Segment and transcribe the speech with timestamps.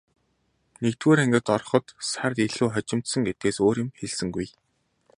[0.83, 4.47] Нэгдүгээр ангид ороход сар илүү хожимдсон гэдгээс өөр юм хэлсэнгүй.